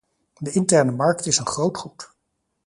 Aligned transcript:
De 0.39 0.51
interne 0.53 0.91
markt 0.91 1.25
is 1.25 1.37
een 1.37 1.45
groot 1.45 1.77
goed. 1.77 2.15